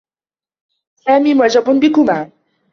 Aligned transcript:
سامي 0.95 1.33
معجب 1.33 1.69
بكما. 1.69 2.29